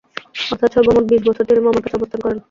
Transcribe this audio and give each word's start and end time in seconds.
অর্থাৎ 0.51 0.69
সর্বমোট 0.75 1.05
বিশ 1.09 1.21
বছর 1.27 1.47
তিনি 1.47 1.61
মামার 1.61 1.83
কাছে 1.83 1.97
অবস্থান 1.97 2.19
করেন। 2.21 2.37